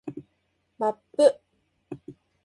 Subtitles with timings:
[0.79, 0.95] マッ
[1.27, 1.39] プ